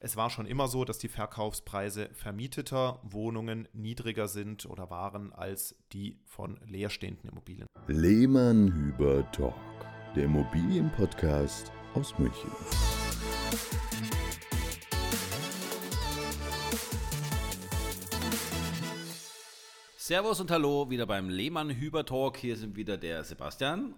[0.00, 5.74] Es war schon immer so, dass die Verkaufspreise vermieteter Wohnungen niedriger sind oder waren als
[5.92, 7.66] die von leerstehenden Immobilien.
[7.88, 9.56] Lehmann Hüber Talk,
[10.14, 12.48] der Immobilienpodcast aus München.
[19.96, 22.36] Servus und Hallo, wieder beim Lehmann Hüber Talk.
[22.36, 23.96] Hier sind wieder der Sebastian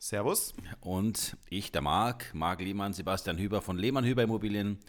[0.00, 0.54] Servus.
[0.80, 4.80] und ich, der Marc, Marc Lehmann, Sebastian Hüber von Lehmann Hüber Immobilien.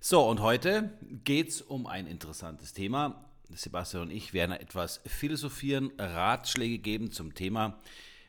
[0.00, 0.90] So, und heute
[1.24, 3.24] geht es um ein interessantes Thema.
[3.48, 7.80] Sebastian und ich werden etwas philosophieren, Ratschläge geben zum Thema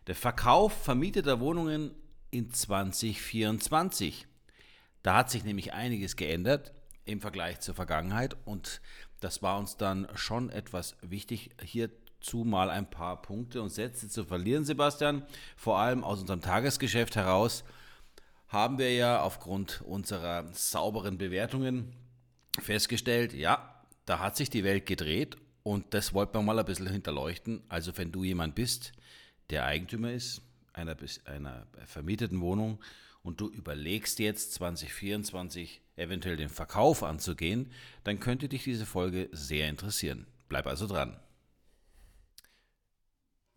[0.07, 1.91] der Verkauf vermieteter Wohnungen
[2.31, 4.25] in 2024.
[5.03, 6.71] Da hat sich nämlich einiges geändert
[7.03, 8.81] im Vergleich zur Vergangenheit und
[9.19, 14.23] das war uns dann schon etwas wichtig, hierzu mal ein paar Punkte und Sätze zu
[14.23, 15.23] verlieren, Sebastian.
[15.57, 17.63] Vor allem aus unserem Tagesgeschäft heraus
[18.47, 21.93] haben wir ja aufgrund unserer sauberen Bewertungen
[22.59, 26.87] festgestellt, ja, da hat sich die Welt gedreht und das wollten wir mal ein bisschen
[26.87, 27.61] hinterleuchten.
[27.67, 28.93] Also wenn du jemand bist,
[29.49, 30.41] der Eigentümer ist
[30.73, 32.79] einer, einer vermieteten Wohnung
[33.21, 37.71] und du überlegst jetzt 2024 eventuell den Verkauf anzugehen,
[38.03, 40.27] dann könnte dich diese Folge sehr interessieren.
[40.47, 41.19] Bleib also dran.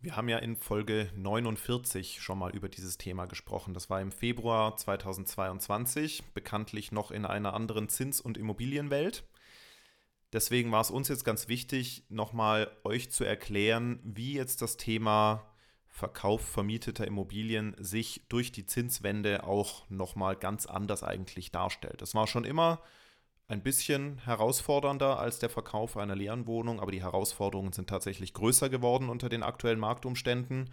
[0.03, 3.75] Wir haben ja in Folge 49 schon mal über dieses Thema gesprochen.
[3.75, 9.23] Das war im Februar 2022, bekanntlich noch in einer anderen Zins- und Immobilienwelt.
[10.33, 15.45] Deswegen war es uns jetzt ganz wichtig, nochmal euch zu erklären, wie jetzt das Thema
[15.87, 22.01] Verkauf vermieteter Immobilien sich durch die Zinswende auch nochmal ganz anders eigentlich darstellt.
[22.01, 22.81] Das war schon immer
[23.51, 28.69] ein bisschen herausfordernder als der Verkauf einer leeren Wohnung, aber die Herausforderungen sind tatsächlich größer
[28.69, 30.69] geworden unter den aktuellen Marktumständen.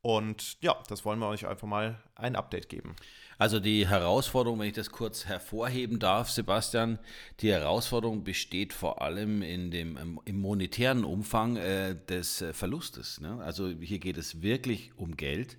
[0.00, 2.96] Und ja, das wollen wir euch einfach mal ein Update geben.
[3.38, 6.98] Also die Herausforderung, wenn ich das kurz hervorheben darf, Sebastian,
[7.40, 13.20] die Herausforderung besteht vor allem in dem, ähm, im monetären Umfang äh, des äh, Verlustes.
[13.20, 13.42] Ne?
[13.42, 15.58] Also hier geht es wirklich um Geld.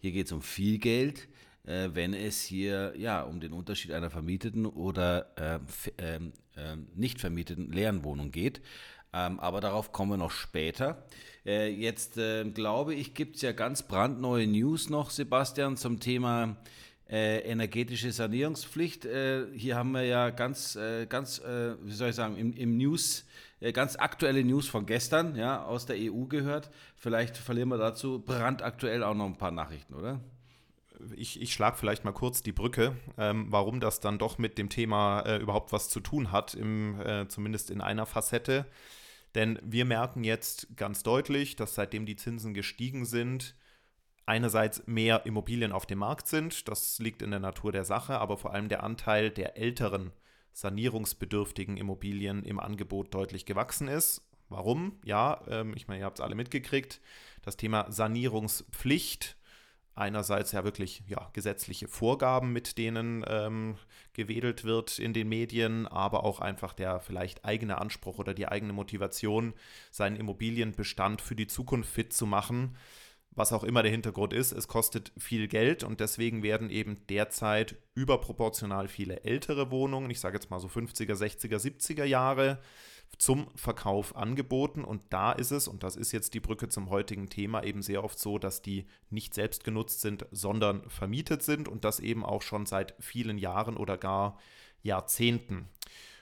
[0.00, 1.28] Hier geht es um viel Geld,
[1.68, 5.58] äh, wenn es hier ja um den Unterschied einer vermieteten oder äh,
[5.98, 8.62] ähm, ähm, nicht vermieteten leeren Wohnung geht.
[9.12, 11.04] Ähm, aber darauf kommen wir noch später.
[11.44, 16.56] Äh, jetzt äh, glaube ich, gibt es ja ganz brandneue News noch, Sebastian, zum Thema
[17.08, 19.04] äh, energetische Sanierungspflicht.
[19.04, 22.76] Äh, hier haben wir ja ganz, äh, ganz, äh, wie soll ich sagen, im, im
[22.76, 23.26] News,
[23.60, 26.70] äh, ganz aktuelle News von gestern, ja, aus der EU gehört.
[26.96, 30.20] Vielleicht verlieren wir dazu brandaktuell auch noch ein paar Nachrichten, oder?
[31.16, 34.68] Ich, ich schlage vielleicht mal kurz die Brücke, ähm, warum das dann doch mit dem
[34.68, 38.66] Thema äh, überhaupt was zu tun hat, im, äh, zumindest in einer Facette.
[39.34, 43.54] Denn wir merken jetzt ganz deutlich, dass seitdem die Zinsen gestiegen sind,
[44.26, 46.68] einerseits mehr Immobilien auf dem Markt sind.
[46.68, 50.12] Das liegt in der Natur der Sache, aber vor allem der Anteil der älteren
[50.52, 54.28] sanierungsbedürftigen Immobilien im Angebot deutlich gewachsen ist.
[54.50, 54.98] Warum?
[55.04, 57.00] Ja, ähm, ich meine, ihr habt es alle mitgekriegt.
[57.42, 59.37] Das Thema Sanierungspflicht
[59.98, 63.76] einerseits ja wirklich ja, gesetzliche Vorgaben, mit denen ähm,
[64.12, 68.72] gewedelt wird in den Medien, aber auch einfach der vielleicht eigene Anspruch oder die eigene
[68.72, 69.54] Motivation,
[69.90, 72.76] seinen Immobilienbestand für die Zukunft fit zu machen.
[73.30, 77.76] Was auch immer der Hintergrund ist, es kostet viel Geld und deswegen werden eben derzeit
[77.94, 82.58] überproportional viele ältere Wohnungen, ich sage jetzt mal so 50er, 60er, 70er Jahre,
[83.16, 84.84] zum Verkauf angeboten.
[84.84, 88.04] Und da ist es, und das ist jetzt die Brücke zum heutigen Thema, eben sehr
[88.04, 92.42] oft so, dass die nicht selbst genutzt sind, sondern vermietet sind und das eben auch
[92.42, 94.38] schon seit vielen Jahren oder gar
[94.82, 95.68] Jahrzehnten.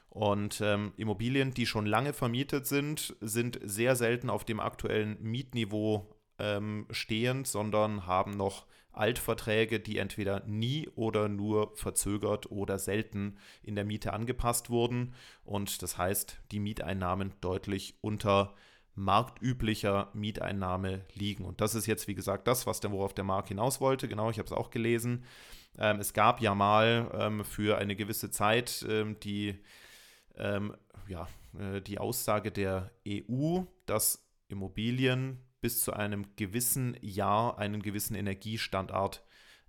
[0.09, 6.09] Und ähm, Immobilien, die schon lange vermietet sind, sind sehr selten auf dem aktuellen Mietniveau
[6.39, 13.75] ähm, stehend, sondern haben noch Altverträge, die entweder nie oder nur verzögert oder selten in
[13.75, 15.15] der Miete angepasst wurden.
[15.45, 18.55] Und das heißt, die Mieteinnahmen deutlich unter
[18.95, 21.45] marktüblicher Mieteinnahme liegen.
[21.45, 24.09] Und das ist jetzt, wie gesagt, das, was der, worauf der Markt hinaus wollte.
[24.09, 25.25] Genau, ich habe es auch gelesen.
[25.79, 29.59] Ähm, es gab ja mal ähm, für eine gewisse Zeit ähm, die,
[30.37, 30.75] ähm,
[31.09, 31.29] ja,
[31.59, 39.23] äh, die Aussage der EU, dass Immobilien bis zu einem gewissen Jahr einen gewissen Energiestandard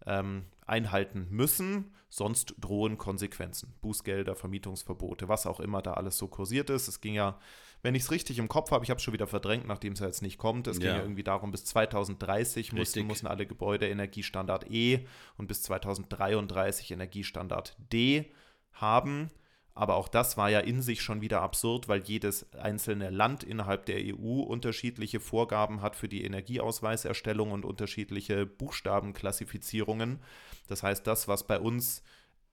[0.05, 3.73] ähm, einhalten müssen, sonst drohen Konsequenzen.
[3.81, 6.87] Bußgelder, Vermietungsverbote, was auch immer da alles so kursiert ist.
[6.87, 7.39] Es ging ja,
[7.81, 9.99] wenn ich es richtig im Kopf habe, ich habe es schon wieder verdrängt, nachdem es
[9.99, 10.67] ja jetzt nicht kommt.
[10.67, 10.95] Es ging Ja.
[10.97, 15.05] ja irgendwie darum, bis 2030 mussten, mussten alle Gebäude Energiestandard E
[15.37, 18.31] und bis 2033 Energiestandard D
[18.73, 19.29] haben.
[19.77, 23.85] Aber auch das war ja in sich schon wieder absurd, weil jedes einzelne Land innerhalb
[23.85, 30.19] der EU unterschiedliche Vorgaben hat für die Energieausweiserstellung und unterschiedliche Buchstabenklassifizierungen.
[30.67, 32.01] Das heißt, das, was bei uns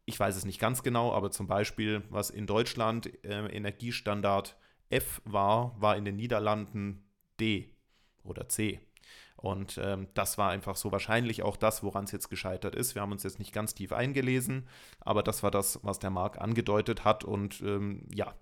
[0.06, 4.56] ich weiß es nicht ganz genau, aber zum Beispiel, was in Deutschland äh, Energiestandard
[4.90, 7.04] F war, war in den Niederlanden
[7.40, 7.70] D
[8.22, 8.80] oder C.
[9.44, 12.94] Und ähm, das war einfach so wahrscheinlich auch das, woran es jetzt gescheitert ist.
[12.94, 14.66] Wir haben uns jetzt nicht ganz tief eingelesen,
[15.00, 17.24] aber das war das, was der Marc angedeutet hat.
[17.24, 18.32] Und ähm, ja.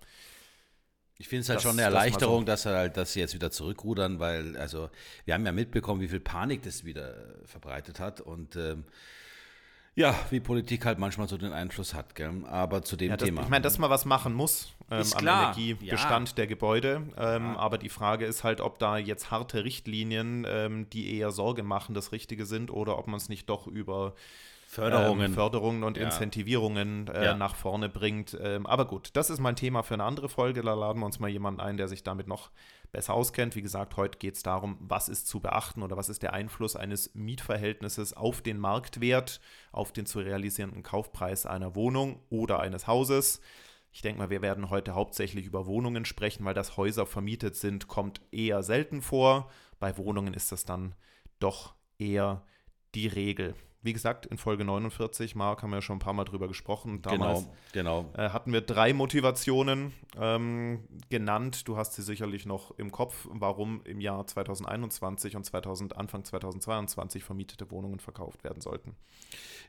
[1.17, 2.45] Ich finde es halt das, schon eine Erleichterung, so.
[2.45, 4.89] dass, halt, dass sie jetzt wieder zurückrudern, weil, also,
[5.25, 7.13] wir haben ja mitbekommen, wie viel Panik das wieder
[7.43, 8.21] verbreitet hat.
[8.21, 8.85] Und ähm,
[9.95, 12.43] ja, wie Politik halt manchmal so den Einfluss hat, gell?
[12.47, 13.41] aber zu dem ja, das, Thema.
[13.43, 16.35] Ich meine, dass man was machen muss ähm, am Energiebestand ja.
[16.35, 17.55] der Gebäude, ähm, ja.
[17.57, 21.93] aber die Frage ist halt, ob da jetzt harte Richtlinien, ähm, die eher Sorge machen,
[21.93, 24.15] das Richtige sind oder ob man es nicht doch über
[24.73, 28.35] Förderungen, ähm, Förderungen und Incentivierungen äh, nach vorne bringt.
[28.41, 30.63] Ähm, aber gut, das ist mein Thema für eine andere Folge.
[30.63, 32.49] Da laden wir uns mal jemanden ein, der sich damit noch
[32.91, 33.55] besser auskennt.
[33.55, 36.75] Wie gesagt, heute geht es darum, was ist zu beachten oder was ist der Einfluss
[36.75, 39.41] eines Mietverhältnisses auf den Marktwert,
[39.71, 43.41] auf den zu realisierenden Kaufpreis einer Wohnung oder eines Hauses.
[43.91, 47.87] Ich denke mal, wir werden heute hauptsächlich über Wohnungen sprechen, weil das Häuser vermietet sind,
[47.87, 49.51] kommt eher selten vor.
[49.79, 50.95] Bei Wohnungen ist das dann
[51.39, 52.43] doch eher
[52.95, 56.23] die Regel wie gesagt, in Folge 49, Marc, haben wir ja schon ein paar Mal
[56.23, 57.01] drüber gesprochen.
[57.01, 58.13] Damals genau, genau.
[58.17, 61.67] Äh, hatten wir drei Motivationen ähm, genannt.
[61.67, 67.23] Du hast sie sicherlich noch im Kopf, warum im Jahr 2021 und 2000, Anfang 2022
[67.23, 68.95] vermietete Wohnungen verkauft werden sollten.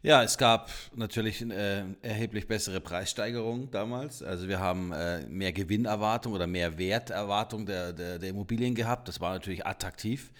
[0.04, 4.22] Ja, es gab natürlich äh, erheblich bessere Preissteigerungen damals.
[4.22, 9.08] Also wir haben äh, mehr Gewinnerwartung oder mehr Werterwartung der, der, der, Immobilien gehabt.
[9.08, 10.30] Das war natürlich attraktiv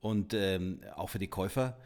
[0.00, 1.76] und ähm, auch für die Käufer.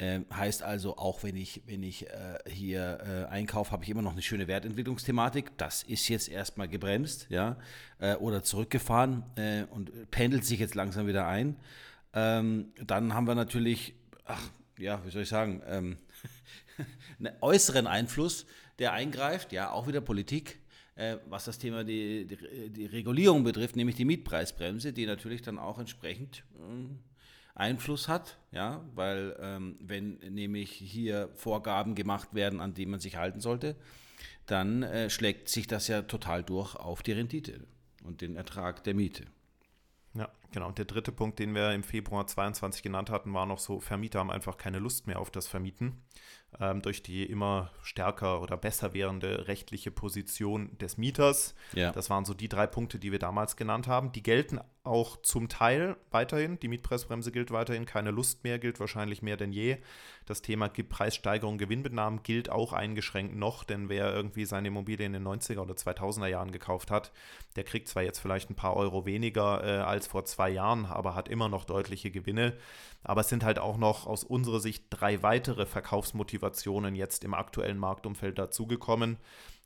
[0.00, 4.02] Ähm, heißt also, auch wenn ich, wenn ich äh, hier äh, einkaufe, habe ich immer
[4.02, 5.58] noch eine schöne Wertentwicklungsthematik.
[5.58, 7.56] Das ist jetzt erstmal gebremst, ja,
[7.98, 11.56] äh, oder zurückgefahren äh, und pendelt sich jetzt langsam wieder ein.
[12.12, 15.96] Ähm, dann haben wir natürlich, ach, ja, wie soll ich sagen, ähm,
[17.18, 18.46] einen äußeren Einfluss,
[18.78, 20.60] der eingreift, ja, auch wieder Politik
[20.94, 25.58] äh, was das Thema die, die, die, Regulierung betrifft, nämlich die Mietpreisbremse, die natürlich dann
[25.58, 26.98] auch entsprechend ähm,
[27.58, 33.16] Einfluss hat, ja, weil ähm, wenn nämlich hier Vorgaben gemacht werden, an die man sich
[33.16, 33.76] halten sollte,
[34.46, 37.66] dann äh, schlägt sich das ja total durch auf die Rendite
[38.04, 39.24] und den Ertrag der Miete.
[40.14, 40.68] Ja, genau.
[40.68, 44.20] Und der dritte Punkt, den wir im Februar 22 genannt hatten, war noch so, Vermieter
[44.20, 46.02] haben einfach keine Lust mehr auf das Vermieten.
[46.60, 51.54] Ähm, durch die immer stärker oder besser werdende rechtliche Position des Mieters.
[51.74, 51.92] Ja.
[51.92, 54.12] Das waren so die drei Punkte, die wir damals genannt haben.
[54.12, 54.58] Die gelten
[54.88, 56.58] auch zum Teil weiterhin.
[56.58, 57.86] Die Mietpreisbremse gilt weiterhin.
[57.86, 59.76] Keine Lust mehr gilt wahrscheinlich mehr denn je.
[60.26, 65.26] Das Thema Preissteigerung, Gewinnbenahmen gilt auch eingeschränkt noch, denn wer irgendwie seine Immobilie in den
[65.26, 67.12] 90er oder 2000er Jahren gekauft hat,
[67.56, 71.14] der kriegt zwar jetzt vielleicht ein paar Euro weniger äh, als vor zwei Jahren, aber
[71.14, 72.56] hat immer noch deutliche Gewinne.
[73.04, 77.78] Aber es sind halt auch noch aus unserer Sicht drei weitere Verkaufsmotivationen jetzt im aktuellen
[77.78, 79.18] Marktumfeld dazugekommen.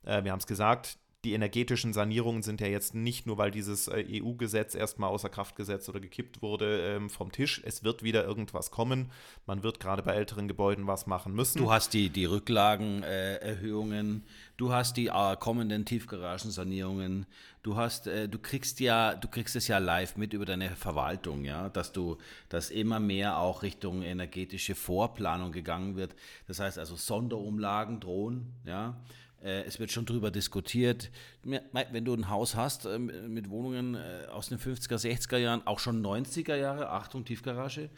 [0.03, 3.87] Äh, wir haben es gesagt, die energetischen Sanierungen sind ja jetzt nicht nur, weil dieses
[3.87, 7.61] äh, EU-Gesetz erstmal außer Kraft gesetzt oder gekippt wurde, ähm, vom Tisch.
[7.65, 9.09] Es wird wieder irgendwas kommen.
[9.45, 11.59] Man wird gerade bei älteren Gebäuden was machen müssen.
[11.59, 17.25] Du hast die, die Rücklagenerhöhungen, äh, du hast die äh, kommenden Tiefgaragensanierungen,
[17.63, 21.69] du hast, du kriegst ja, du kriegst es ja live mit über deine Verwaltung, ja,
[21.69, 22.17] dass du,
[22.49, 26.13] dass immer mehr auch Richtung energetische Vorplanung gegangen wird.
[26.47, 28.97] Das heißt also Sonderumlagen drohen, ja.
[29.43, 31.11] Äh, es wird schon darüber diskutiert.
[31.43, 35.79] Wenn du ein Haus hast ähm, mit Wohnungen äh, aus den 50er, 60er Jahren, auch
[35.79, 37.89] schon 90er Jahre, Achtung, Tiefgarage,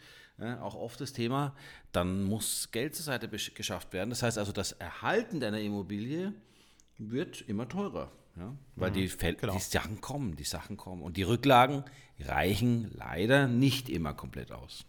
[0.60, 1.56] auch oft das Thema,
[1.92, 4.10] dann muss Geld zur Seite geschafft werden.
[4.10, 6.34] Das heißt also, das Erhalten deiner Immobilie
[6.98, 8.12] wird immer teurer.
[8.36, 8.54] Ja?
[8.74, 9.54] Weil mhm, die, genau.
[9.54, 11.00] die Sachen kommen, die Sachen kommen.
[11.00, 11.84] Und die Rücklagen
[12.20, 14.84] reichen leider nicht immer komplett aus.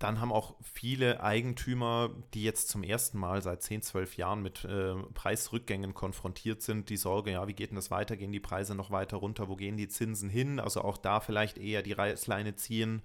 [0.00, 4.64] Dann haben auch viele Eigentümer, die jetzt zum ersten Mal seit 10, 12 Jahren mit
[4.64, 8.16] äh, Preisrückgängen konfrontiert sind, die Sorge, ja, wie geht denn das weiter?
[8.16, 9.48] Gehen die Preise noch weiter runter?
[9.48, 10.58] Wo gehen die Zinsen hin?
[10.58, 13.02] Also auch da vielleicht eher die Reißleine ziehen.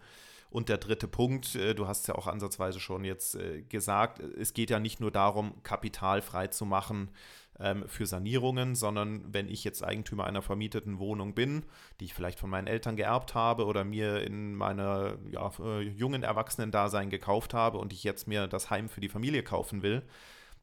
[0.55, 4.21] Und der dritte Punkt, äh, du hast es ja auch ansatzweise schon jetzt äh, gesagt,
[4.21, 7.11] es geht ja nicht nur darum, Kapital frei zu machen,
[7.59, 11.65] ähm, für Sanierungen, sondern wenn ich jetzt Eigentümer einer vermieteten Wohnung bin,
[11.99, 16.23] die ich vielleicht von meinen Eltern geerbt habe oder mir in meiner ja, äh, jungen
[16.23, 20.03] Erwachsenen-Dasein gekauft habe und ich jetzt mir das Heim für die Familie kaufen will,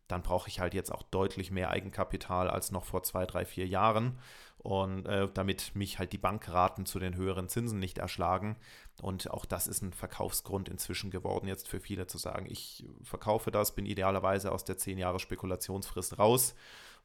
[0.09, 3.67] dann brauche ich halt jetzt auch deutlich mehr Eigenkapital als noch vor zwei, drei, vier
[3.67, 4.19] Jahren.
[4.63, 8.57] Und äh, damit mich halt die Bankraten zu den höheren Zinsen nicht erschlagen.
[9.01, 13.51] Und auch das ist ein Verkaufsgrund inzwischen geworden, jetzt für viele zu sagen, ich verkaufe
[13.51, 16.55] das, bin idealerweise aus der 10 Jahre Spekulationsfrist raus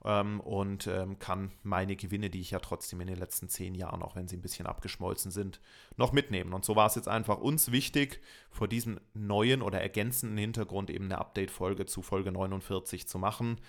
[0.08, 4.02] ähm, und ähm, kann meine Gewinne, die ich ja trotzdem in den letzten zehn Jahren,
[4.02, 5.60] auch wenn sie ein bisschen abgeschmolzen sind,
[5.98, 6.54] noch mitnehmen.
[6.54, 11.06] Und so war es jetzt einfach uns wichtig, vor diesem neuen oder ergänzenden Hintergrund eben
[11.06, 13.60] eine Update-Folge zu Folge 49 zu machen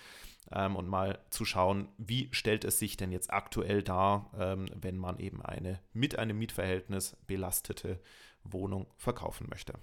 [0.53, 4.97] ähm, und mal zu schauen, wie stellt es sich denn jetzt aktuell dar, ähm, wenn
[4.97, 7.99] man eben eine mit einem Mietverhältnis belastete
[8.45, 9.73] Wohnung verkaufen möchte.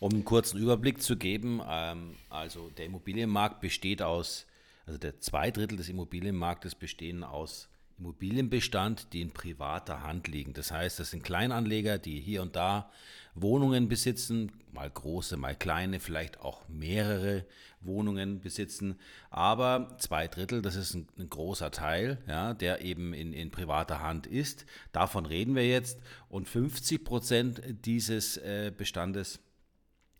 [0.00, 4.46] Um einen kurzen Überblick zu geben, ähm, also der Immobilienmarkt besteht aus,
[4.86, 10.52] also der zwei Drittel des Immobilienmarktes bestehen aus Immobilienbestand, die in privater Hand liegen.
[10.52, 12.90] Das heißt, das sind Kleinanleger, die hier und da
[13.34, 17.44] Wohnungen besitzen, mal große, mal kleine, vielleicht auch mehrere
[17.80, 18.98] Wohnungen besitzen.
[19.30, 24.02] Aber zwei Drittel, das ist ein, ein großer Teil, ja, der eben in, in, privater
[24.02, 24.66] Hand ist.
[24.92, 25.98] Davon reden wir jetzt.
[26.28, 29.40] Und 50 Prozent dieses äh, Bestandes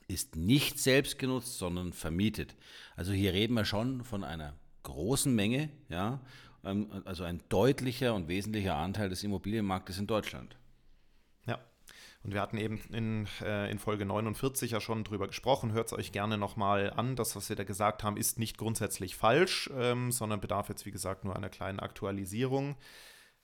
[0.09, 2.55] ist nicht selbst genutzt, sondern vermietet.
[2.95, 6.21] Also hier reden wir schon von einer großen Menge, ja,
[6.65, 10.57] ähm, also ein deutlicher und wesentlicher Anteil des Immobilienmarktes in Deutschland.
[11.47, 11.59] Ja.
[12.23, 15.73] Und wir hatten eben in, äh, in Folge 49 ja schon drüber gesprochen.
[15.73, 17.17] Hört es euch gerne nochmal an.
[17.17, 20.91] Das, was wir da gesagt haben, ist nicht grundsätzlich falsch, ähm, sondern bedarf jetzt, wie
[20.91, 22.77] gesagt, nur einer kleinen Aktualisierung.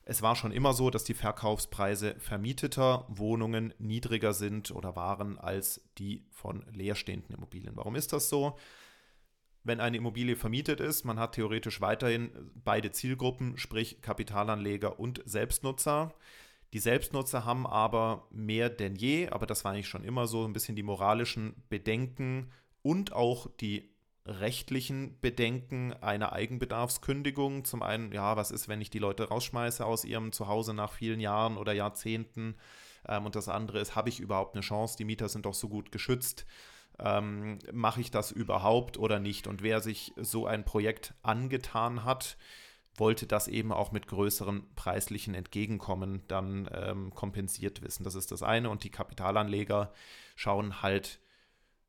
[0.05, 5.89] Es war schon immer so, dass die Verkaufspreise vermieteter Wohnungen niedriger sind oder waren als
[5.99, 7.77] die von leerstehenden Immobilien.
[7.77, 8.57] Warum ist das so?
[9.65, 16.13] Wenn eine Immobilie vermietet ist, man hat theoretisch weiterhin beide Zielgruppen, sprich Kapitalanleger und Selbstnutzer.
[16.73, 20.53] Die Selbstnutzer haben aber mehr denn je, aber das war eigentlich schon immer so, ein
[20.53, 22.51] bisschen die moralischen Bedenken
[22.83, 23.92] und auch die
[24.25, 27.65] rechtlichen Bedenken einer Eigenbedarfskündigung.
[27.65, 31.21] Zum einen, ja, was ist, wenn ich die Leute rausschmeiße aus ihrem Zuhause nach vielen
[31.21, 32.57] Jahren oder Jahrzehnten?
[33.09, 34.97] Ähm, und das andere ist, habe ich überhaupt eine Chance?
[34.97, 36.47] Die Mieter sind doch so gut geschützt.
[36.99, 39.47] Ähm, Mache ich das überhaupt oder nicht?
[39.47, 42.37] Und wer sich so ein Projekt angetan hat,
[42.95, 48.05] wollte das eben auch mit größeren preislichen Entgegenkommen dann ähm, kompensiert wissen.
[48.05, 48.71] Das ist das eine.
[48.71, 49.93] Und die Kapitalanleger
[50.37, 51.19] schauen halt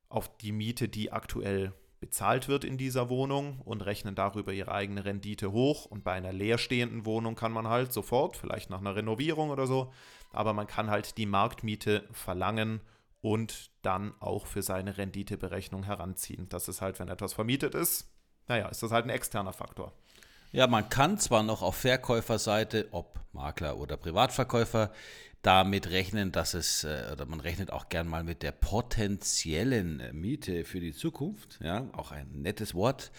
[0.09, 1.73] auf die Miete, die aktuell
[2.03, 5.85] bezahlt wird in dieser Wohnung und rechnen darüber ihre eigene Rendite hoch.
[5.85, 9.93] Und bei einer leerstehenden Wohnung kann man halt sofort, vielleicht nach einer Renovierung oder so,
[10.33, 12.81] aber man kann halt die Marktmiete verlangen
[13.21, 16.49] und dann auch für seine Renditeberechnung heranziehen.
[16.49, 18.11] Das ist halt, wenn etwas vermietet ist,
[18.49, 19.93] naja, ist das halt ein externer Faktor.
[20.51, 24.91] Ja, man kann zwar noch auf Verkäuferseite, ob Makler oder Privatverkäufer,
[25.43, 30.63] damit rechnen, dass es, äh, oder man rechnet auch gern mal mit der potenziellen Miete
[30.63, 33.11] für die Zukunft, ja, auch ein nettes Wort,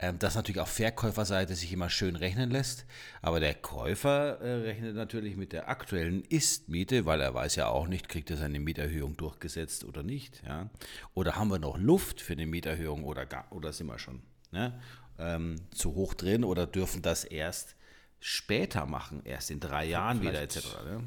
[0.00, 2.84] ähm, das natürlich auf Verkäuferseite sich immer schön rechnen lässt,
[3.22, 7.86] aber der Käufer äh, rechnet natürlich mit der aktuellen Ist-Miete, weil er weiß ja auch
[7.86, 10.68] nicht, kriegt er seine Mieterhöhung durchgesetzt oder nicht, ja,
[11.14, 14.80] oder haben wir noch Luft für eine Mieterhöhung oder, gar, oder sind wir schon ne,
[15.20, 17.76] ähm, zu hoch drin oder dürfen das erst
[18.18, 20.56] später machen, erst in drei Jahren Vielleicht.
[20.56, 20.84] wieder etc.
[20.84, 21.04] Ne?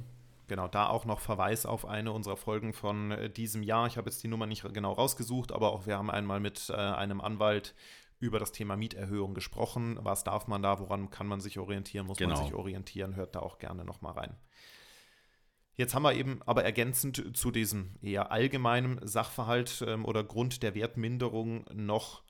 [0.48, 3.88] Genau, da auch noch Verweis auf eine unserer Folgen von äh, diesem Jahr.
[3.88, 6.74] Ich habe jetzt die Nummer nicht genau rausgesucht, aber auch wir haben einmal mit äh,
[6.74, 7.74] einem Anwalt
[8.20, 9.98] über das Thema Mieterhöhung gesprochen.
[10.02, 10.80] Was darf man da?
[10.80, 12.06] Woran kann man sich orientieren?
[12.08, 12.36] Muss genau.
[12.36, 13.16] man sich orientieren?
[13.16, 14.38] Hört da auch gerne nochmal rein.
[15.76, 20.74] Jetzt haben wir eben aber ergänzend zu diesem eher allgemeinen Sachverhalt ähm, oder Grund der
[20.74, 22.24] Wertminderung noch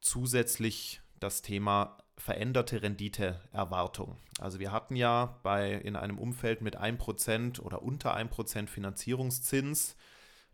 [0.00, 4.18] zusätzlich das Thema veränderte Renditeerwartung.
[4.38, 9.96] Also wir hatten ja bei in einem Umfeld mit 1% oder unter 1% Finanzierungszins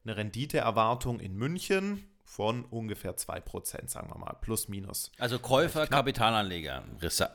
[0.05, 5.11] eine Renditeerwartung in München von ungefähr 2%, sagen wir mal, plus minus.
[5.19, 6.85] Also Käufer, Kapitalanleger,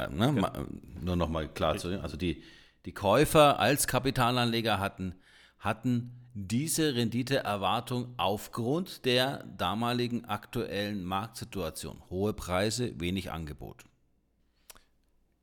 [0.09, 0.33] ne?
[0.41, 0.65] ja.
[1.01, 2.41] nur nochmal klar zu also die,
[2.85, 5.15] die Käufer als Kapitalanleger hatten,
[5.59, 12.03] hatten diese Renditeerwartung aufgrund der damaligen aktuellen Marktsituation.
[12.09, 13.85] Hohe Preise, wenig Angebot.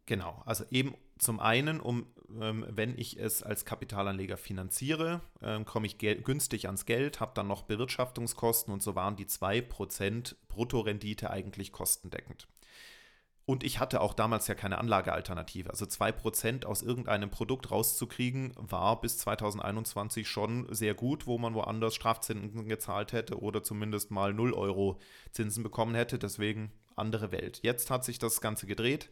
[0.05, 2.07] Genau, also eben zum einen, um,
[2.39, 7.49] ähm, wenn ich es als Kapitalanleger finanziere, ähm, komme ich günstig ans Geld, habe dann
[7.49, 12.49] noch Bewirtschaftungskosten und so waren die 2% Bruttorendite eigentlich kostendeckend.
[13.45, 15.71] Und ich hatte auch damals ja keine Anlagealternative.
[15.71, 21.95] Also 2% aus irgendeinem Produkt rauszukriegen, war bis 2021 schon sehr gut, wo man woanders
[21.95, 25.01] Strafzinsen gezahlt hätte oder zumindest mal 0 Euro
[25.33, 26.21] Zinsen bekommen hätte.
[26.21, 27.61] Deswegen andere Welt.
[27.63, 29.11] Jetzt hat sich das Ganze gedreht.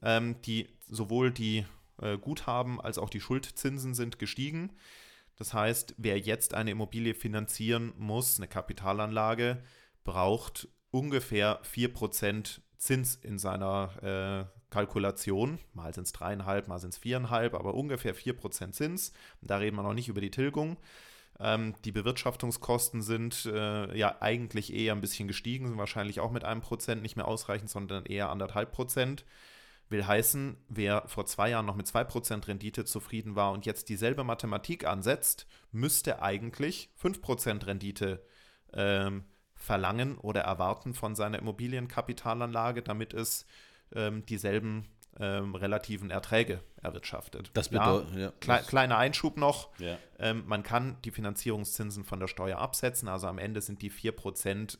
[0.00, 1.66] Ähm, die, sowohl die
[2.00, 4.72] äh, Guthaben als auch die Schuldzinsen sind gestiegen.
[5.36, 9.62] Das heißt, wer jetzt eine Immobilie finanzieren muss, eine Kapitalanlage,
[10.04, 15.58] braucht ungefähr 4% Zins in seiner äh, Kalkulation.
[15.74, 19.12] Mal sind es dreieinhalb, mal sind es viereinhalb, aber ungefähr 4% Zins.
[19.40, 20.76] Da reden wir noch nicht über die Tilgung.
[21.40, 26.44] Ähm, die Bewirtschaftungskosten sind äh, ja eigentlich eher ein bisschen gestiegen, sind wahrscheinlich auch mit
[26.44, 29.24] einem Prozent nicht mehr ausreichend, sondern eher anderthalb Prozent.
[29.88, 34.22] Will heißen, wer vor zwei Jahren noch mit 2% Rendite zufrieden war und jetzt dieselbe
[34.22, 38.22] Mathematik ansetzt, müsste eigentlich 5% Rendite
[38.74, 39.24] ähm,
[39.58, 43.44] verlangen oder erwarten von seiner Immobilienkapitalanlage, damit es
[43.94, 44.86] ähm, dieselben
[45.20, 47.50] ähm, relativen Erträge erwirtschaftet.
[47.54, 49.68] Das bedeutet, ja, ja, Kle kleiner Einschub noch.
[49.78, 49.98] Ja.
[50.18, 53.08] Ähm, man kann die Finanzierungszinsen von der Steuer absetzen.
[53.08, 54.78] Also am Ende sind die 4%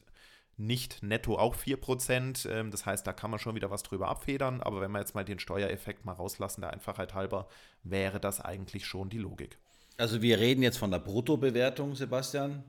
[0.57, 2.49] nicht netto auch 4%.
[2.49, 4.63] Ähm, das heißt, da kann man schon wieder was drüber abfedern.
[4.63, 7.49] Aber wenn wir jetzt mal den Steuereffekt mal rauslassen, der Einfachheit halber,
[7.83, 9.59] wäre das eigentlich schon die Logik.
[9.97, 12.63] Also wir reden jetzt von der Bruttobewertung, Sebastian.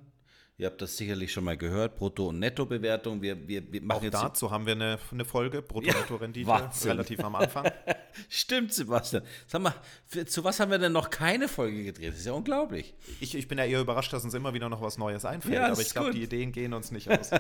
[0.60, 3.22] Ihr habt das sicherlich schon mal gehört, Brutto- und Nettobewertung.
[3.22, 7.24] Wir, wir, wir machen Auch jetzt dazu haben wir eine, eine Folge, Brutto-Netto-Rendite, Ja, relativ
[7.24, 7.72] am Anfang.
[8.28, 9.24] Stimmt, Sebastian.
[9.48, 9.74] Sag mal,
[10.06, 12.12] für, zu was haben wir denn noch keine Folge gedreht?
[12.12, 12.94] Das ist ja unglaublich.
[13.22, 15.72] Ich, ich bin ja eher überrascht, dass uns immer wieder noch was Neues einfällt, Ja,
[15.72, 17.30] aber ich glaube, die Ideen gehen uns nicht aus.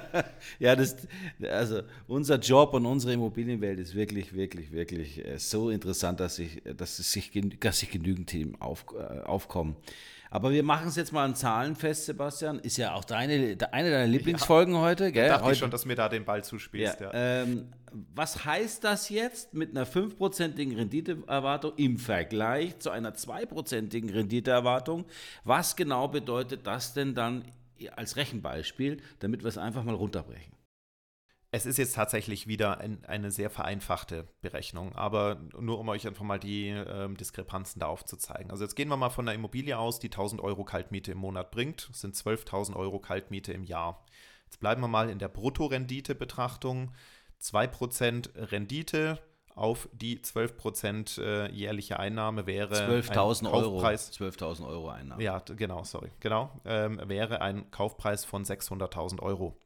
[0.60, 0.96] Ja, das,
[1.42, 6.62] also unser Job und unsere Immobilienwelt ist wirklich, wirklich, wirklich äh, so interessant, dass, ich,
[6.78, 9.76] dass, es sich, dass sich genügend Themen auf, äh, aufkommen.
[10.32, 12.60] Aber wir machen es jetzt mal an Zahlen fest, Sebastian.
[12.60, 15.28] Ist ja auch deine, de- eine deiner Lieblingsfolgen heute, gell?
[15.30, 17.00] Dachte heute, ich schon, dass mir da den Ball ja, zuspielst.
[17.00, 17.12] Ja.
[17.14, 17.70] Ähm,
[18.14, 25.06] was heißt das jetzt mit einer 5%igen Renditeerwartung im Vergleich zu einer 2%igen Renditeerwartung?
[25.44, 27.46] Was genau bedeutet das denn dann
[27.96, 30.54] als Rechenbeispiel, damit wir es einfach mal runterbrechen?
[31.51, 36.24] Es ist jetzt tatsächlich wieder ein, eine sehr vereinfachte Berechnung, aber nur um euch einfach
[36.24, 38.51] mal die ähm, Diskrepanzen da aufzuzeigen.
[38.51, 41.50] Also jetzt gehen wir mal von einer Immobilie aus, die 1000 Euro Kaltmiete im Monat
[41.50, 41.89] bringt.
[41.89, 44.06] Das sind 12.000 Euro Kaltmiete im Jahr.
[44.46, 46.91] Jetzt bleiben wir mal in der Bruttorendite-Betrachtung.
[47.41, 49.20] 2% Rendite
[49.56, 53.72] auf die 12% äh, jährliche Einnahme wäre ein 12.000 Euro.
[53.72, 55.22] Kaufpreis 12.000 Euro Einnahmen.
[55.22, 56.12] Ja, genau, sorry.
[56.20, 59.58] Genau, ähm, wäre ein Kaufpreis von 600.000 Euro,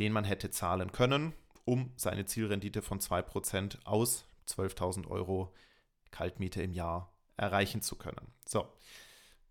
[0.00, 5.54] den man hätte zahlen können, um seine Zielrendite von 2% aus 12.000 Euro
[6.10, 8.32] Kaltmiete im Jahr erreichen zu können.
[8.46, 8.66] So,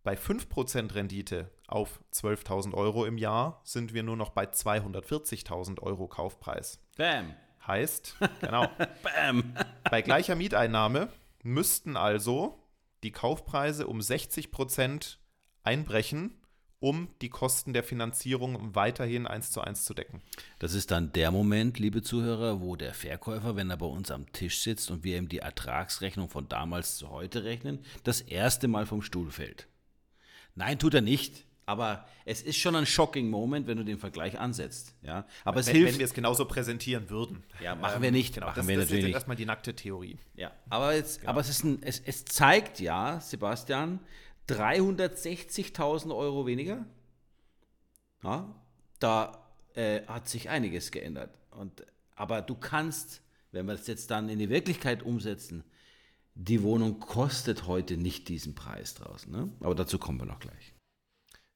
[0.04, 6.08] bei 5% Rendite auf 12.000 Euro im Jahr sind wir nur noch bei 240.000 Euro
[6.08, 6.80] Kaufpreis.
[6.98, 7.36] Bam.
[7.66, 8.68] Heißt, genau,
[9.04, 9.54] Bam.
[9.90, 11.10] bei gleicher Mieteinnahme
[11.44, 12.60] müssten also
[13.04, 15.20] die Kaufpreise um 60 Prozent
[15.64, 16.39] einbrechen,
[16.80, 20.22] um die Kosten der Finanzierung weiterhin eins zu eins zu decken.
[20.60, 24.32] Das ist dann der Moment, liebe Zuhörer, wo der Verkäufer, wenn er bei uns am
[24.32, 28.86] Tisch sitzt und wir ihm die Ertragsrechnung von damals zu heute rechnen, das erste Mal
[28.86, 29.68] vom Stuhl fällt.
[30.56, 31.46] Nein, tut er nicht.
[31.66, 34.96] Aber es ist schon ein shocking Moment, wenn du den Vergleich ansetzt.
[35.04, 35.94] Ja, aber es Wenn, hilft.
[35.94, 37.44] wenn wir es genauso präsentieren würden.
[37.62, 39.14] Ja, machen wir nicht, Genau, machen das, wir das ist natürlich nicht.
[39.14, 40.18] erstmal die nackte Theorie.
[40.34, 44.00] Ja, aber, jetzt, aber es, ist ein, es, es zeigt ja, Sebastian,
[44.50, 46.86] 360.000 Euro weniger.
[48.24, 48.54] Ja,
[49.00, 51.38] da äh, hat sich einiges geändert.
[51.52, 51.86] Und,
[52.16, 55.64] aber du kannst, wenn wir das jetzt dann in die Wirklichkeit umsetzen,
[56.36, 59.32] die Wohnung kostet heute nicht diesen Preis draußen.
[59.32, 59.52] Ne?
[59.60, 60.74] Aber dazu kommen wir noch gleich.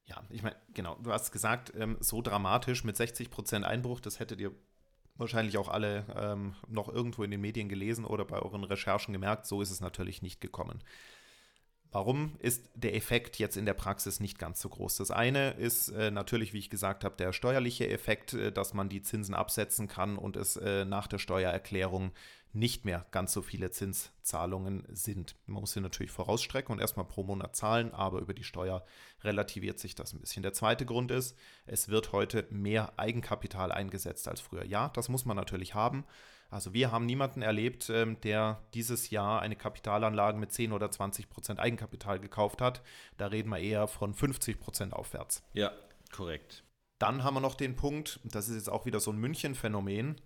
[0.06, 4.20] Ja, ich meine, genau, du hast gesagt, ähm, so dramatisch mit 60 Prozent Einbruch, das
[4.20, 4.52] hättet ihr
[5.16, 9.46] wahrscheinlich auch alle ähm, noch irgendwo in den Medien gelesen oder bei euren Recherchen gemerkt.
[9.46, 10.82] So ist es natürlich nicht gekommen.
[11.94, 14.96] Warum ist der Effekt jetzt in der Praxis nicht ganz so groß?
[14.96, 18.88] Das eine ist äh, natürlich, wie ich gesagt habe, der steuerliche Effekt, äh, dass man
[18.88, 22.10] die Zinsen absetzen kann und es äh, nach der Steuererklärung
[22.52, 25.36] nicht mehr ganz so viele Zinszahlungen sind.
[25.46, 28.84] Man muss sie natürlich vorausstrecken und erstmal pro Monat zahlen, aber über die Steuer
[29.22, 30.42] relativiert sich das ein bisschen.
[30.42, 34.64] Der zweite Grund ist, es wird heute mehr Eigenkapital eingesetzt als früher.
[34.64, 36.04] Ja, das muss man natürlich haben.
[36.54, 41.28] Also wir haben niemanden erlebt, ähm, der dieses Jahr eine Kapitalanlage mit 10 oder 20
[41.28, 42.80] Prozent Eigenkapital gekauft hat.
[43.16, 45.42] Da reden wir eher von 50 Prozent aufwärts.
[45.52, 45.72] Ja,
[46.12, 46.62] korrekt.
[47.00, 50.20] Dann haben wir noch den Punkt, das ist jetzt auch wieder so ein München-Phänomen.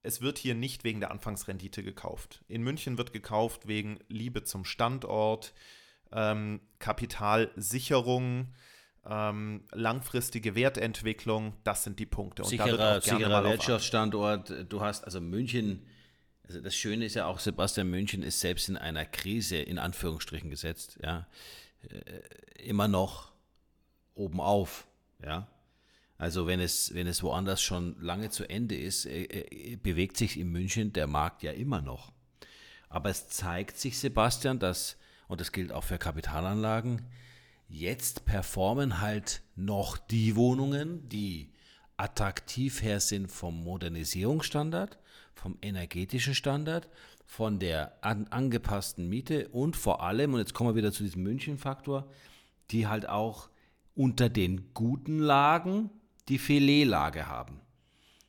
[0.00, 2.42] Es wird hier nicht wegen der Anfangsrendite gekauft.
[2.48, 5.52] In München wird gekauft wegen Liebe zum Standort,
[6.12, 8.54] ähm, Kapitalsicherung,
[9.08, 11.54] ähm, langfristige Wertentwicklung.
[11.64, 12.42] Das sind die Punkte.
[12.42, 14.66] Und sicherer sicherer Wirtschaftsstandort.
[14.68, 15.86] Du hast also München.
[16.44, 20.48] Also das Schöne ist ja auch, Sebastian München ist selbst in einer Krise in Anführungsstrichen
[20.48, 21.26] gesetzt, ja,
[21.82, 23.32] äh, immer noch
[24.14, 24.86] oben auf,
[25.20, 25.48] ja.
[26.18, 30.38] Also wenn es, wenn es woanders schon lange zu Ende ist, äh, äh, bewegt sich
[30.38, 32.12] in München der Markt ja immer noch.
[32.88, 37.02] Aber es zeigt sich, Sebastian, dass, und das gilt auch für Kapitalanlagen,
[37.68, 41.52] jetzt performen halt noch die Wohnungen, die
[41.96, 44.98] attraktiv her sind vom Modernisierungsstandard,
[45.34, 46.88] vom energetischen Standard,
[47.24, 51.22] von der an, angepassten Miete und vor allem, und jetzt kommen wir wieder zu diesem
[51.22, 52.08] München-Faktor,
[52.70, 53.48] die halt auch
[53.94, 55.90] unter den guten Lagen
[56.28, 57.60] die Filetlage haben.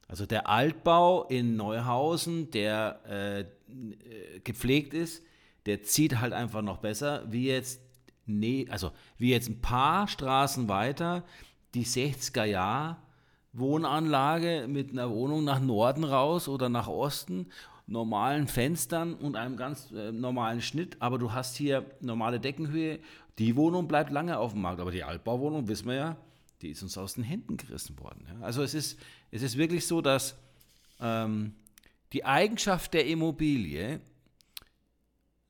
[0.07, 5.21] Also der Altbau in Neuhausen, der äh, äh gepflegt ist,
[5.65, 7.81] der zieht halt einfach noch besser, wie jetzt,
[8.27, 11.23] nee, also wie jetzt ein paar Straßen weiter
[11.73, 13.01] die 60er Jahr
[13.53, 17.47] Wohnanlage mit einer Wohnung nach Norden raus oder nach Osten,
[17.87, 22.99] normalen Fenstern und einem ganz äh, normalen Schnitt, aber du hast hier normale Deckenhöhe.
[23.39, 26.17] Die Wohnung bleibt lange auf dem Markt, aber die Altbauwohnung, wissen wir ja,
[26.61, 28.25] die ist uns aus den Händen gerissen worden.
[28.27, 28.45] Ja.
[28.45, 28.99] Also es ist,
[29.31, 30.35] es ist wirklich so, dass
[30.99, 31.53] ähm,
[32.13, 34.01] die Eigenschaft der Immobilie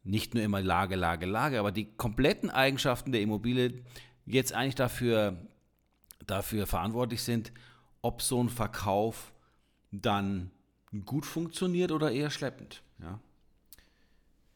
[0.07, 3.83] nicht nur immer Lage, Lage, Lage, aber die kompletten Eigenschaften der Immobilie
[4.25, 5.37] jetzt eigentlich dafür,
[6.25, 7.51] dafür verantwortlich sind,
[8.01, 9.33] ob so ein Verkauf
[9.91, 10.51] dann
[11.05, 12.81] gut funktioniert oder eher schleppend.
[13.01, 13.19] Ja.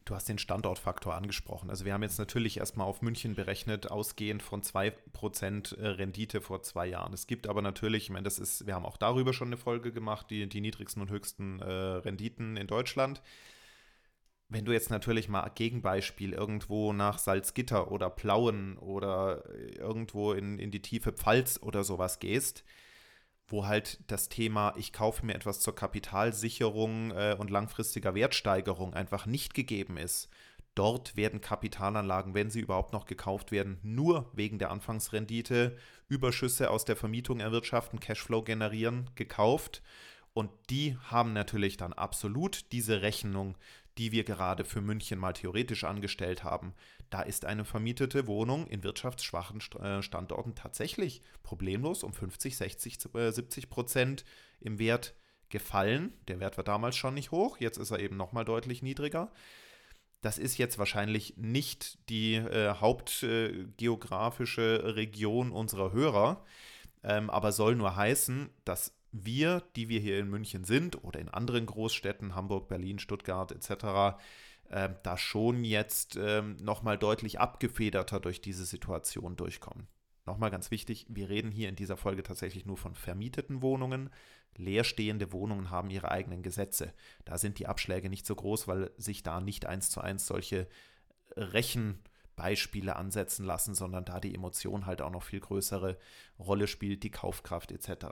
[0.04, 1.70] Du hast den Standortfaktor angesprochen.
[1.70, 6.62] Also wir haben jetzt natürlich erstmal auf München berechnet, ausgehend von 2% äh, Rendite vor
[6.62, 7.12] zwei Jahren.
[7.12, 9.92] Es gibt aber natürlich, ich meine, das ist, wir haben auch darüber schon eine Folge
[9.92, 13.22] gemacht, die, die niedrigsten und höchsten äh, Renditen in Deutschland.
[14.52, 20.70] Wenn du jetzt natürlich mal Gegenbeispiel irgendwo nach Salzgitter oder Plauen oder irgendwo in, in
[20.70, 22.62] die tiefe Pfalz oder sowas gehst,
[23.46, 29.24] wo halt das Thema, ich kaufe mir etwas zur Kapitalsicherung äh, und langfristiger Wertsteigerung einfach
[29.24, 30.28] nicht gegeben ist.
[30.74, 36.84] Dort werden Kapitalanlagen, wenn sie überhaupt noch gekauft werden, nur wegen der Anfangsrendite, Überschüsse aus
[36.84, 39.82] der Vermietung erwirtschaften, Cashflow generieren, gekauft.
[40.34, 43.56] Und die haben natürlich dann absolut diese Rechnung
[43.98, 46.74] die wir gerade für München mal theoretisch angestellt haben,
[47.10, 53.70] da ist eine vermietete Wohnung in wirtschaftsschwachen äh, Standorten tatsächlich problemlos um 50, 60, 70
[53.70, 54.24] Prozent
[54.60, 55.14] im Wert
[55.50, 56.14] gefallen.
[56.28, 59.30] Der Wert war damals schon nicht hoch, jetzt ist er eben nochmal deutlich niedriger.
[60.22, 66.44] Das ist jetzt wahrscheinlich nicht die äh, hauptgeografische äh, Region unserer Hörer,
[67.02, 71.28] ähm, aber soll nur heißen, dass wir, die wir hier in München sind oder in
[71.28, 74.18] anderen Großstädten, Hamburg, Berlin, Stuttgart etc.,
[74.70, 79.86] äh, da schon jetzt äh, nochmal deutlich abgefederter durch diese Situation durchkommen.
[80.24, 84.10] Nochmal ganz wichtig, wir reden hier in dieser Folge tatsächlich nur von vermieteten Wohnungen.
[84.56, 86.92] Leerstehende Wohnungen haben ihre eigenen Gesetze.
[87.24, 90.68] Da sind die Abschläge nicht so groß, weil sich da nicht eins zu eins solche
[91.36, 95.98] Rechenbeispiele ansetzen lassen, sondern da die Emotion halt auch noch viel größere
[96.38, 98.06] Rolle spielt, die Kaufkraft etc.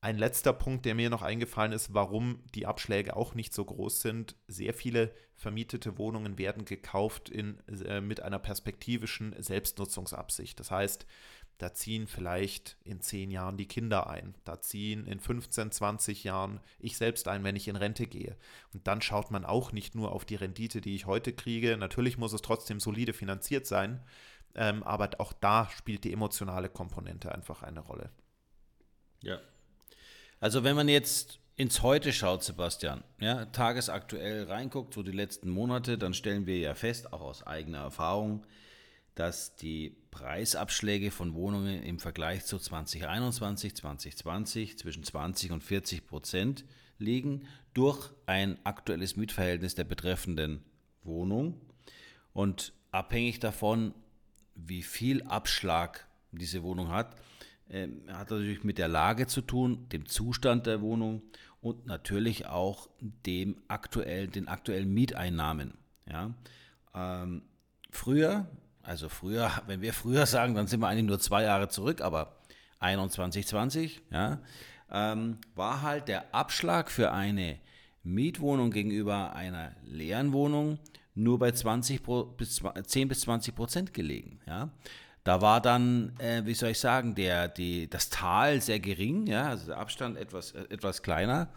[0.00, 4.00] Ein letzter Punkt, der mir noch eingefallen ist, warum die Abschläge auch nicht so groß
[4.00, 4.36] sind.
[4.46, 10.60] Sehr viele vermietete Wohnungen werden gekauft in, äh, mit einer perspektivischen Selbstnutzungsabsicht.
[10.60, 11.04] Das heißt,
[11.58, 14.36] da ziehen vielleicht in zehn Jahren die Kinder ein.
[14.44, 18.36] Da ziehen in 15, 20 Jahren ich selbst ein, wenn ich in Rente gehe.
[18.72, 21.76] Und dann schaut man auch nicht nur auf die Rendite, die ich heute kriege.
[21.76, 24.00] Natürlich muss es trotzdem solide finanziert sein.
[24.54, 28.12] Ähm, aber auch da spielt die emotionale Komponente einfach eine Rolle.
[29.20, 29.40] Ja,
[30.40, 35.98] also wenn man jetzt ins Heute schaut, Sebastian, ja, tagesaktuell reinguckt, so die letzten Monate,
[35.98, 38.46] dann stellen wir ja fest, auch aus eigener Erfahrung,
[39.16, 46.64] dass die Preisabschläge von Wohnungen im Vergleich zu 2021, 2020 zwischen 20 und 40 Prozent
[46.98, 50.62] liegen durch ein aktuelles Mietverhältnis der betreffenden
[51.02, 51.60] Wohnung.
[52.32, 53.92] Und abhängig davon,
[54.54, 57.16] wie viel Abschlag diese Wohnung hat,
[57.70, 61.22] ähm, hat natürlich mit der Lage zu tun, dem Zustand der Wohnung
[61.60, 65.74] und natürlich auch dem aktuellen, den aktuellen Mieteinnahmen.
[66.10, 66.34] Ja.
[66.94, 67.42] Ähm,
[67.90, 68.46] früher,
[68.82, 72.36] also früher, wenn wir früher sagen, dann sind wir eigentlich nur zwei Jahre zurück, aber
[72.80, 74.40] 21, 20, ja,
[74.90, 77.58] ähm, war halt der Abschlag für eine
[78.02, 80.78] Mietwohnung gegenüber einer leeren Wohnung
[81.14, 82.00] nur bei 20
[82.36, 84.40] bis 10 bis 20 Prozent gelegen.
[84.46, 84.70] Ja.
[85.28, 89.50] Da war dann, äh, wie soll ich sagen, der, die, das Tal sehr gering, ja,
[89.50, 91.50] also der Abstand etwas, äh, etwas kleiner.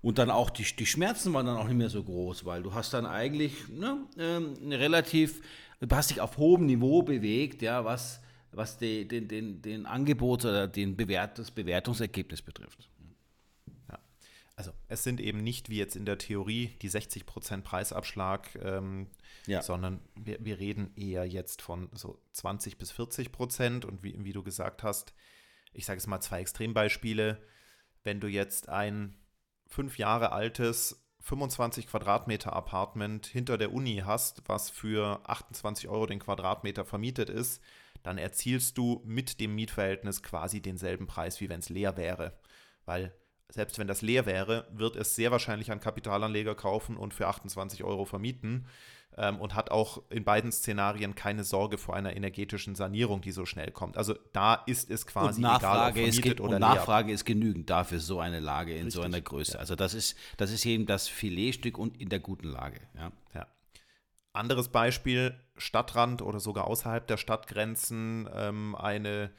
[0.00, 2.72] Und dann auch die, die Schmerzen waren dann auch nicht mehr so groß, weil du
[2.72, 5.42] hast dann eigentlich ne, ähm, relativ,
[5.80, 10.46] du hast dich auf hohem Niveau bewegt, ja, was, was die, den, den, den Angebot
[10.46, 12.88] oder den Bewert, das Bewertungsergebnis betrifft.
[14.58, 19.08] Also es sind eben nicht wie jetzt in der Theorie die 60% Preisabschlag, ähm,
[19.46, 19.62] ja.
[19.62, 24.32] sondern wir, wir reden eher jetzt von so 20 bis 40 Prozent und wie, wie
[24.32, 25.14] du gesagt hast,
[25.72, 27.42] ich sage es mal zwei Extrembeispiele,
[28.02, 29.16] wenn du jetzt ein
[29.66, 36.20] fünf Jahre altes 25 Quadratmeter Apartment hinter der Uni hast, was für 28 Euro den
[36.20, 37.60] Quadratmeter vermietet ist,
[38.04, 42.38] dann erzielst du mit dem Mietverhältnis quasi denselben Preis, wie wenn es leer wäre.
[42.84, 43.12] Weil
[43.48, 47.84] selbst wenn das leer wäre, wird es sehr wahrscheinlich ein Kapitalanleger kaufen und für 28
[47.84, 48.66] Euro vermieten
[49.16, 53.46] ähm, und hat auch in beiden Szenarien keine Sorge vor einer energetischen Sanierung, die so
[53.46, 53.96] schnell kommt.
[53.96, 57.70] Also da ist es quasi und Nachfrage egal, ob ist, oder und Nachfrage ist genügend
[57.70, 58.94] dafür, so eine Lage in Richtig.
[58.94, 59.58] so einer Größe.
[59.58, 62.80] Also das ist, das ist eben das Filetstück und in der guten Lage.
[62.94, 63.12] Ja.
[63.34, 63.46] Ja.
[64.32, 69.30] Anderes Beispiel, Stadtrand oder sogar außerhalb der Stadtgrenzen, ähm, eine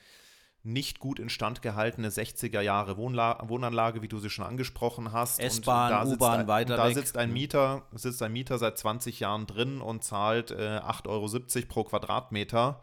[0.63, 5.39] nicht gut instand gehaltene 60er Jahre Wohnla Wohnanlage, wie du sie schon angesprochen hast.
[5.39, 6.95] Und S-Bahn, da sitzt U-Bahn, ein- weiter Da weg.
[6.95, 11.67] sitzt ein Mieter, sitzt ein Mieter seit 20 Jahren drin und zahlt äh, 8,70 Euro
[11.69, 12.81] pro Quadratmeter.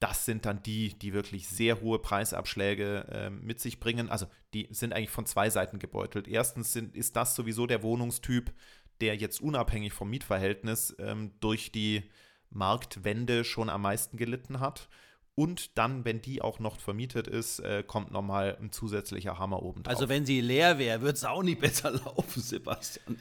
[0.00, 4.10] Das sind dann die, die wirklich sehr hohe Preisabschläge äh, mit sich bringen.
[4.10, 6.26] Also die sind eigentlich von zwei Seiten gebeutelt.
[6.26, 8.52] Erstens sind, ist das sowieso der Wohnungstyp,
[9.00, 12.10] der jetzt unabhängig vom Mietverhältnis ähm, durch die
[12.50, 14.88] Marktwende schon am meisten gelitten hat.
[15.34, 19.82] Und dann, wenn die auch noch vermietet ist, äh, kommt nochmal ein zusätzlicher Hammer oben
[19.82, 19.94] drauf.
[19.94, 23.18] Also wenn sie leer wäre, würde es auch nicht besser laufen, Sebastian.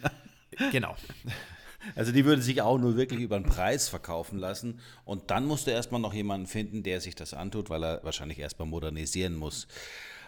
[0.71, 0.95] genau.
[1.95, 4.79] Also die würde sich auch nur wirklich über den Preis verkaufen lassen.
[5.03, 8.37] Und dann musst du erstmal noch jemanden finden, der sich das antut, weil er wahrscheinlich
[8.37, 9.67] erstmal modernisieren muss.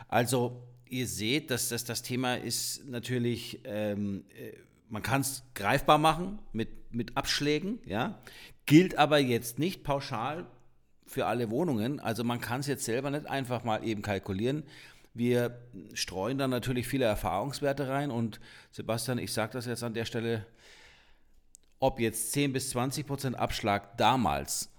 [0.07, 4.53] Also ihr seht, dass das, das Thema ist natürlich, ähm, äh,
[4.89, 8.19] man kann es greifbar machen mit, mit Abschlägen, ja,
[8.65, 10.45] gilt aber jetzt nicht pauschal
[11.13, 11.99] für alle Wohnungen.
[11.99, 14.63] Also man kann es jetzt selber nicht einfach mal eben kalkulieren.
[15.13, 15.59] Wir
[15.93, 18.39] streuen da natürlich viele Erfahrungswerte rein und
[18.71, 20.45] Sebastian, ich sage das jetzt an der Stelle,
[21.79, 24.69] ob jetzt 10 bis 20 Prozent Abschlag damals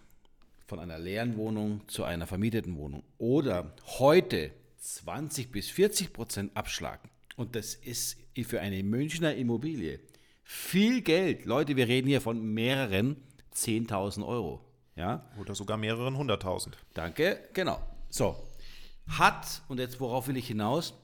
[0.66, 6.98] von einer leeren Wohnung zu einer vermieteten Wohnung oder heute 20 bis 40 Prozent Abschlag
[7.36, 10.00] und das ist für eine Münchner Immobilie
[10.42, 11.44] viel Geld.
[11.44, 13.16] Leute, wir reden hier von mehreren
[13.54, 14.60] 10.000 Euro.
[14.96, 16.78] Ja, Oder sogar mehreren hunderttausend.
[16.94, 17.82] danke, genau.
[18.10, 18.48] So,
[19.08, 20.94] hat, und jetzt worauf will ich hinaus?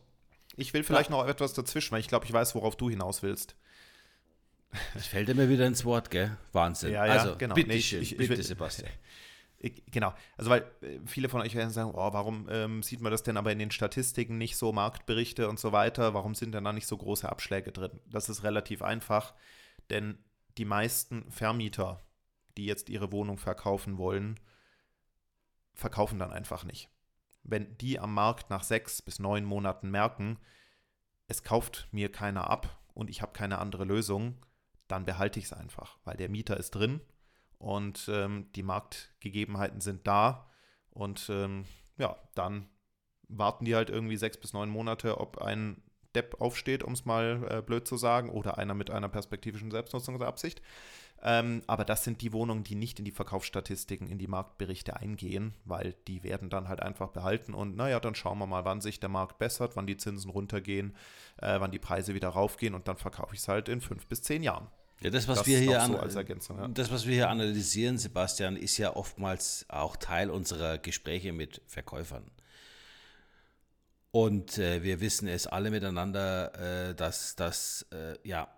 [0.56, 3.56] Ich will vielleicht noch etwas dazwischen, weil ich glaube, ich weiß, worauf du hinaus willst.
[4.94, 6.36] Es fällt mir wieder ins Wort, gell?
[6.52, 6.92] Wahnsinn.
[6.92, 7.54] Ja, ja, also, genau.
[7.56, 8.90] bitte Nee, ich- schön, ich- ich bitte will- Sebastian.
[9.62, 13.12] Ich, genau, also weil äh, viele von euch werden sagen, oh, warum ähm, sieht man
[13.12, 16.64] das denn aber in den Statistiken nicht so, Marktberichte und so weiter, warum sind denn
[16.64, 17.90] da nicht so große Abschläge drin?
[18.06, 19.34] Das ist relativ einfach,
[19.90, 20.16] denn
[20.56, 22.00] die meisten Vermieter,
[22.60, 24.38] die jetzt ihre Wohnung verkaufen wollen,
[25.72, 26.90] verkaufen dann einfach nicht.
[27.42, 30.38] Wenn die am Markt nach sechs bis neun Monaten merken,
[31.26, 34.44] es kauft mir keiner ab und ich habe keine andere Lösung,
[34.88, 37.00] dann behalte ich es einfach, weil der Mieter ist drin
[37.56, 40.50] und ähm, die Marktgegebenheiten sind da
[40.90, 41.64] und ähm,
[41.96, 42.68] ja, dann
[43.28, 45.82] warten die halt irgendwie sechs bis neun Monate, ob ein
[46.14, 50.60] Depp aufsteht, um es mal äh, blöd zu sagen, oder einer mit einer perspektivischen Selbstnutzungsabsicht.
[51.22, 55.54] Ähm, aber das sind die Wohnungen, die nicht in die Verkaufsstatistiken, in die Marktberichte eingehen,
[55.64, 59.00] weil die werden dann halt einfach behalten und naja, dann schauen wir mal, wann sich
[59.00, 60.96] der Markt bessert, wann die Zinsen runtergehen,
[61.36, 64.22] äh, wann die Preise wieder raufgehen und dann verkaufe ich es halt in fünf bis
[64.22, 64.68] zehn Jahren.
[65.02, 66.68] Ja, das, was Das wir hier so an, als Ergänzung, ja.
[66.68, 72.30] das, was wir hier analysieren, Sebastian, ist ja oftmals auch Teil unserer Gespräche mit Verkäufern.
[74.10, 78.48] Und äh, wir wissen es alle miteinander, äh, dass, dass äh, ja,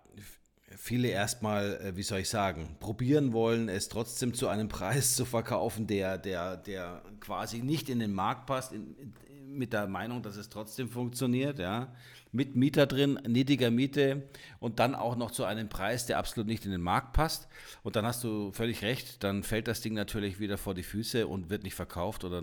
[0.77, 5.25] viele erstmal, äh, wie soll ich sagen, probieren wollen, es trotzdem zu einem Preis zu
[5.25, 9.13] verkaufen, der, der, der quasi nicht in den Markt passt, in, in,
[9.57, 11.93] mit der Meinung, dass es trotzdem funktioniert, ja.
[12.31, 14.23] Mit Mieter drin, niedriger Miete
[14.59, 17.47] und dann auch noch zu einem Preis, der absolut nicht in den Markt passt.
[17.83, 21.27] Und dann hast du völlig recht, dann fällt das Ding natürlich wieder vor die Füße
[21.27, 22.23] und wird nicht verkauft.
[22.23, 22.41] Oder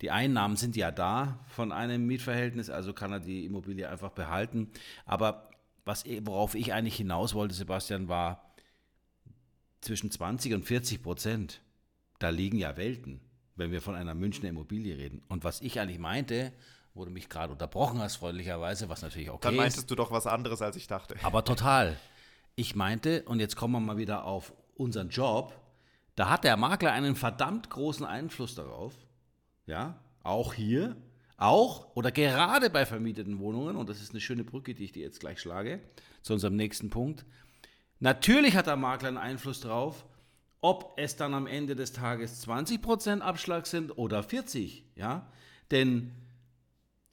[0.00, 4.70] die Einnahmen sind ja da von einem Mietverhältnis, also kann er die Immobilie einfach behalten.
[5.04, 5.50] Aber
[5.86, 8.52] was, worauf ich eigentlich hinaus wollte, Sebastian, war
[9.80, 11.62] zwischen 20 und 40 Prozent.
[12.18, 13.20] Da liegen ja Welten,
[13.54, 15.22] wenn wir von einer Münchner Immobilie reden.
[15.28, 16.52] Und was ich eigentlich meinte,
[16.92, 19.60] wo du mich gerade unterbrochen hast, freundlicherweise, was natürlich okay Dann ist.
[19.60, 21.14] meintest du doch was anderes, als ich dachte.
[21.22, 21.96] Aber total.
[22.56, 25.54] Ich meinte, und jetzt kommen wir mal wieder auf unseren Job,
[26.16, 28.94] da hat der Makler einen verdammt großen Einfluss darauf.
[29.66, 30.96] Ja, auch hier,
[31.36, 35.02] auch oder gerade bei vermieteten Wohnungen, und das ist eine schöne Brücke, die ich dir
[35.02, 35.80] jetzt gleich schlage,
[36.22, 37.24] zu unserem nächsten Punkt.
[38.00, 40.06] Natürlich hat der Makler einen Einfluss darauf,
[40.60, 45.30] ob es dann am Ende des Tages 20% Abschlag sind oder 40, ja?
[45.70, 46.12] Denn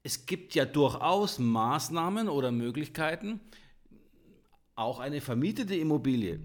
[0.03, 3.39] es gibt ja durchaus Maßnahmen oder Möglichkeiten,
[4.75, 6.39] auch eine vermietete Immobilie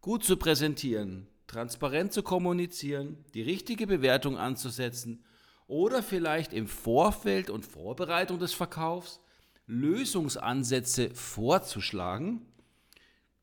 [0.00, 5.24] gut zu präsentieren, transparent zu kommunizieren, die richtige Bewertung anzusetzen
[5.66, 9.20] oder vielleicht im Vorfeld und Vorbereitung des Verkaufs
[9.66, 12.46] Lösungsansätze vorzuschlagen,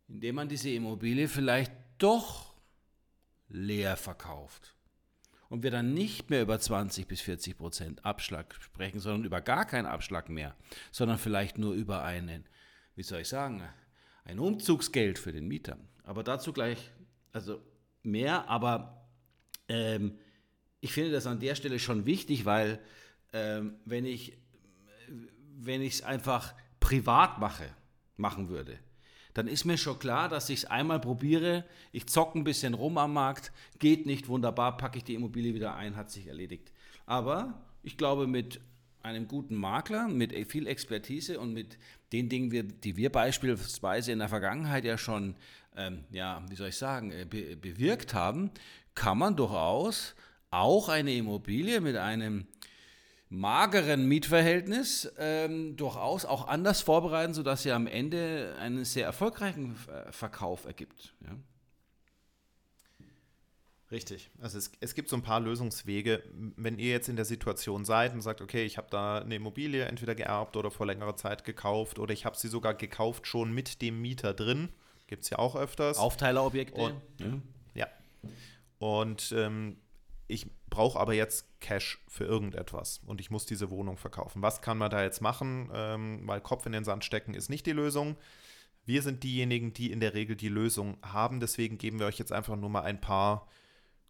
[0.07, 2.53] indem man diese Immobilie vielleicht doch
[3.49, 4.75] leer verkauft.
[5.49, 9.65] und wir dann nicht mehr über 20 bis 40 Prozent Abschlag sprechen, sondern über gar
[9.65, 10.55] keinen Abschlag mehr,
[10.91, 12.45] sondern vielleicht nur über einen,
[12.95, 13.61] wie soll ich sagen,
[14.25, 15.77] ein Umzugsgeld für den Mieter.
[16.03, 16.89] Aber dazu gleich,
[17.33, 17.61] also
[18.01, 19.05] mehr, aber
[19.67, 20.17] ähm,
[20.83, 22.77] ich finde das an der Stelle schon wichtig, weil
[23.31, 24.37] ähm, wenn ich
[25.55, 27.69] wenn es einfach privat mache,
[28.17, 28.77] machen würde,
[29.33, 32.97] dann ist mir schon klar, dass ich es einmal probiere, ich zocke ein bisschen rum
[32.97, 36.73] am Markt, geht nicht, wunderbar, packe ich die Immobilie wieder ein, hat sich erledigt.
[37.05, 38.59] Aber ich glaube, mit
[39.03, 41.77] einem guten Makler, mit viel Expertise und mit
[42.11, 45.35] den Dingen, die wir beispielsweise in der Vergangenheit ja schon,
[45.77, 48.51] ähm, ja, wie soll ich sagen, äh, be bewirkt haben,
[48.95, 50.13] kann man durchaus
[50.53, 52.47] auch eine Immobilie mit einem
[53.29, 60.11] mageren Mietverhältnis ähm, durchaus auch anders vorbereiten, sodass sie am Ende einen sehr erfolgreichen äh,
[60.11, 61.15] Verkauf ergibt.
[61.21, 61.35] Ja?
[63.89, 64.31] Richtig.
[64.39, 66.23] Also es, es, gibt so ein paar Lösungswege.
[66.55, 69.85] Wenn ihr jetzt in der Situation seid und sagt, okay, ich habe da eine Immobilie
[69.85, 73.81] entweder geerbt oder vor längerer Zeit gekauft oder ich habe sie sogar gekauft schon mit
[73.81, 74.69] dem Mieter drin,
[75.07, 75.97] gibt es ja auch öfters.
[75.97, 76.81] Aufteilerobjekte.
[76.81, 77.39] Und, ja.
[77.75, 77.87] ja.
[78.79, 79.77] Und ähm,
[80.27, 84.41] ich brauche aber jetzt Cash für irgendetwas und ich muss diese Wohnung verkaufen.
[84.41, 85.69] Was kann man da jetzt machen?
[85.73, 88.17] Ähm, weil Kopf in den Sand stecken ist nicht die Lösung.
[88.85, 91.39] Wir sind diejenigen, die in der Regel die Lösung haben.
[91.39, 93.47] Deswegen geben wir euch jetzt einfach nur mal ein paar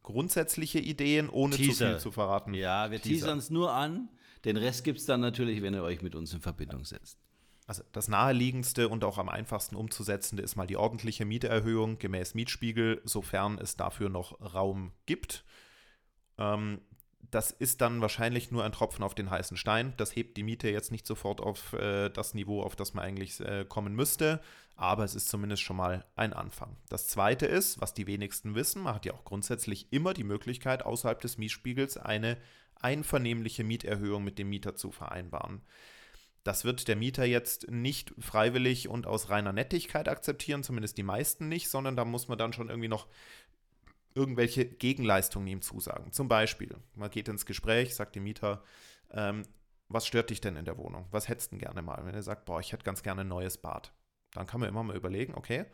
[0.01, 1.73] grundsätzliche Ideen, ohne Teaser.
[1.73, 2.53] zu viel zu verraten.
[2.53, 4.09] Ja, wir teasern es nur an.
[4.45, 7.17] Den Rest gibt es dann natürlich, wenn ihr euch mit uns in Verbindung setzt.
[7.65, 13.01] Also das naheliegendste und auch am einfachsten umzusetzende ist mal die ordentliche Mieterhöhung gemäß Mietspiegel,
[13.05, 15.45] sofern es dafür noch Raum gibt.
[16.43, 16.81] Ähm,
[17.31, 19.93] das ist dann wahrscheinlich nur ein Tropfen auf den heißen Stein.
[19.97, 23.39] Das hebt die Miete jetzt nicht sofort auf äh, das Niveau, auf das man eigentlich
[23.39, 24.39] äh, kommen müsste,
[24.75, 26.77] aber es ist zumindest schon mal ein Anfang.
[26.89, 30.85] Das zweite ist, was die wenigsten wissen, man hat ja auch grundsätzlich immer die Möglichkeit,
[30.85, 32.37] außerhalb des Mietspiegels eine
[32.79, 35.61] einvernehmliche Mieterhöhung mit dem Mieter zu vereinbaren.
[36.43, 41.47] Das wird der Mieter jetzt nicht freiwillig und aus reiner Nettigkeit akzeptieren, zumindest die meisten
[41.47, 43.07] nicht, sondern da muss man dann schon irgendwie noch
[44.15, 46.11] irgendwelche Gegenleistungen ihm zusagen.
[46.11, 48.63] Zum Beispiel, man geht ins Gespräch, sagt dem Mieter,
[49.11, 49.43] ähm,
[49.89, 51.07] was stört dich denn in der Wohnung?
[51.11, 52.05] Was hättest du denn gerne mal?
[52.05, 53.93] Wenn er sagt, boah, ich hätte ganz gerne ein neues Bad.
[54.31, 55.65] Dann kann man immer mal überlegen, okay,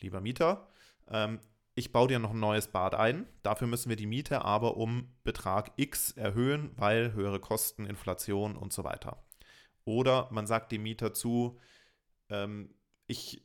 [0.00, 0.68] lieber Mieter,
[1.08, 1.40] ähm,
[1.74, 3.26] ich baue dir noch ein neues Bad ein.
[3.42, 8.72] Dafür müssen wir die Miete aber um Betrag X erhöhen, weil höhere Kosten, Inflation und
[8.74, 9.24] so weiter.
[9.84, 11.58] Oder man sagt dem Mieter zu,
[12.28, 12.74] ähm,
[13.06, 13.42] ich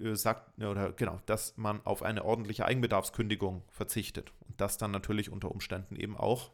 [0.00, 4.32] äh, sagt, oder genau, dass man auf eine ordentliche Eigenbedarfskündigung verzichtet.
[4.40, 6.52] Und das dann natürlich unter Umständen eben auch,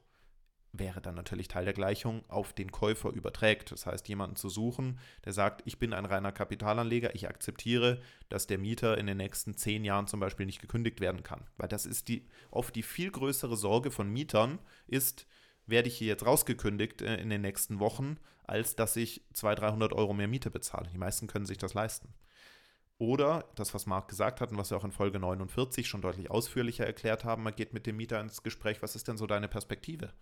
[0.73, 3.73] wäre dann natürlich Teil der Gleichung, auf den Käufer überträgt.
[3.73, 8.47] Das heißt, jemanden zu suchen, der sagt, ich bin ein reiner Kapitalanleger, ich akzeptiere, dass
[8.47, 11.47] der Mieter in den nächsten zehn Jahren zum Beispiel nicht gekündigt werden kann.
[11.57, 15.27] Weil das ist die oft die viel größere Sorge von Mietern, ist,
[15.67, 19.93] werde ich hier jetzt rausgekündigt äh, in den nächsten Wochen, als dass ich 200, 300
[19.93, 20.89] Euro mehr Miete bezahle.
[20.93, 22.15] Die meisten können sich das leisten.
[22.99, 26.33] Oder das, was Marc gesagt hat und was wir auch in Folge 49 schon deutlich
[26.33, 29.47] ausführlicher erklärt haben, man geht mit dem Mieter ins Gespräch, was ist denn so deine
[29.47, 30.13] Perspektive?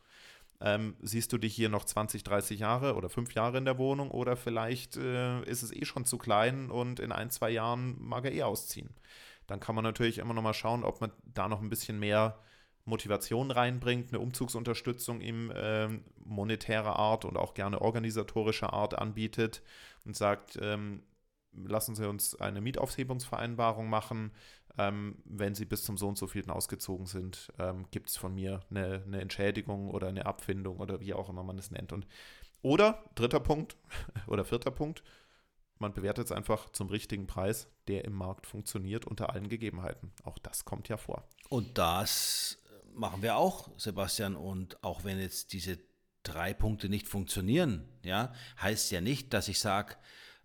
[0.61, 4.11] Ähm, siehst du dich hier noch 20, 30 Jahre oder fünf Jahre in der Wohnung
[4.11, 8.27] oder vielleicht äh, ist es eh schon zu klein und in ein, zwei Jahren mag
[8.27, 8.91] er eh ausziehen?
[9.47, 12.39] Dann kann man natürlich immer noch mal schauen, ob man da noch ein bisschen mehr
[12.85, 15.89] Motivation reinbringt, eine Umzugsunterstützung ihm äh,
[16.25, 19.63] monetärer Art und auch gerne organisatorischer Art anbietet
[20.05, 21.03] und sagt, ähm,
[21.65, 24.33] lassen Sie uns eine Mietaufhebungsvereinbarung machen.
[24.79, 28.35] Ähm, wenn Sie bis zum so und so vielten ausgezogen sind, ähm, gibt es von
[28.35, 31.93] mir eine, eine, Entschädigung oder eine Abfindung oder wie auch immer man es nennt.
[31.93, 32.07] Und,
[32.63, 33.77] oder dritter Punkt
[34.27, 35.03] oder vierter Punkt,
[35.79, 40.13] man bewertet es einfach zum richtigen Preis, der im Markt funktioniert unter allen Gegebenheiten.
[40.25, 41.29] Auch das kommt ja vor.
[41.49, 42.59] Und das
[42.95, 44.37] machen wir auch, Sebastian.
[44.37, 45.79] Und auch wenn jetzt diese
[46.23, 49.97] drei Punkte nicht funktionieren, ja, heißt ja nicht, dass ich sage,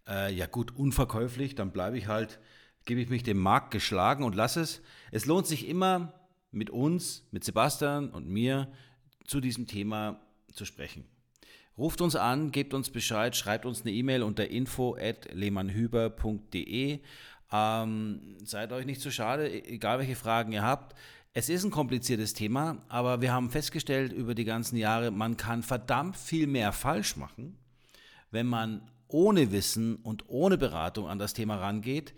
[0.07, 2.39] äh, ja gut, unverkäuflich, dann bleibe ich halt,
[2.85, 4.81] gebe ich mich dem Markt geschlagen und lasse es.
[5.11, 6.13] Es lohnt sich immer
[6.51, 8.71] mit uns, mit Sebastian und mir
[9.25, 10.21] zu diesem Thema
[10.53, 11.05] zu sprechen.
[11.77, 16.99] Ruft uns an, gebt uns Bescheid, schreibt uns eine E-Mail unter info.lehmannhüber.de.
[17.53, 20.95] Ähm, seid euch nicht zu so schade, e-, egal welche Fragen ihr habt.
[21.33, 25.63] Es ist ein kompliziertes Thema, aber wir haben festgestellt über die ganzen Jahre, man kann
[25.63, 27.57] verdammt viel mehr falsch machen,
[28.31, 32.13] wenn man ohne Wissen und ohne Beratung an das Thema rangeht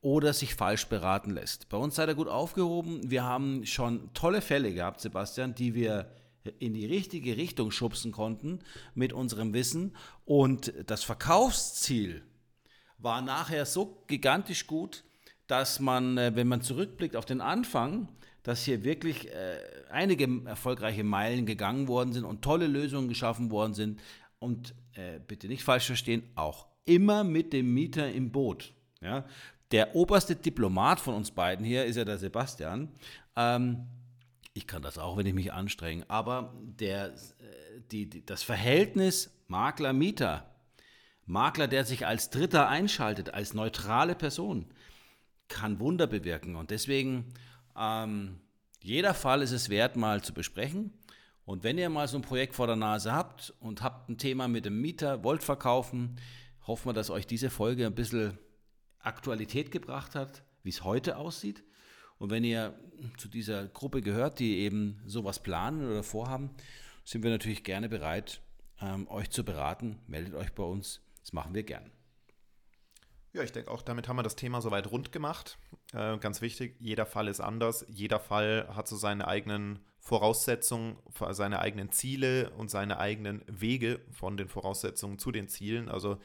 [0.00, 1.68] oder sich falsch beraten lässt.
[1.68, 3.10] Bei uns seid ihr gut aufgehoben.
[3.10, 6.10] Wir haben schon tolle Fälle gehabt, Sebastian, die wir
[6.58, 8.60] in die richtige Richtung schubsen konnten
[8.94, 9.96] mit unserem Wissen.
[10.24, 12.22] Und das Verkaufsziel
[12.98, 15.04] war nachher so gigantisch gut,
[15.46, 18.08] dass man, äh, wenn man zurückblickt auf den Anfang,
[18.42, 19.58] dass hier wirklich äh,
[19.90, 24.00] einige erfolgreiche Meilen gegangen worden sind und tolle Lösungen geschaffen worden sind.
[24.38, 28.72] Und äh, bitte nicht falsch verstehen, auch immer mit dem Mieter im Boot.
[29.00, 29.24] Ja?
[29.70, 32.90] Der oberste Diplomat von uns beiden hier ist ja der Sebastian.
[33.34, 33.86] Ähm,
[34.54, 39.30] ich kann das auch, wenn ich mich anstrenge, aber der, äh, die, die, das Verhältnis
[39.48, 40.50] Makler-Mieter,
[41.26, 44.66] Makler, der sich als Dritter einschaltet, als neutrale Person,
[45.48, 46.56] kann Wunder bewirken.
[46.56, 47.32] Und deswegen,
[47.76, 48.40] ähm,
[48.80, 50.92] jeder Fall ist es wert, mal zu besprechen.
[51.44, 53.25] Und wenn ihr mal so ein Projekt vor der Nase habt
[53.60, 56.16] und habt ein Thema mit dem Mieter, wollt verkaufen,
[56.66, 58.38] hoffen wir, dass euch diese Folge ein bisschen
[59.00, 61.64] Aktualität gebracht hat, wie es heute aussieht.
[62.18, 62.78] Und wenn ihr
[63.18, 66.50] zu dieser Gruppe gehört, die eben sowas planen oder vorhaben,
[67.04, 68.40] sind wir natürlich gerne bereit,
[68.80, 69.98] ähm, euch zu beraten.
[70.06, 71.02] Meldet euch bei uns.
[71.20, 71.90] Das machen wir gern.
[73.32, 75.58] Ja, ich denke auch, damit haben wir das Thema soweit rund gemacht.
[75.92, 77.84] Äh, ganz wichtig, jeder Fall ist anders.
[77.88, 80.96] Jeder Fall hat so seine eigenen Voraussetzungen,
[81.30, 85.88] seine eigenen Ziele und seine eigenen Wege von den Voraussetzungen zu den Zielen.
[85.88, 86.18] Also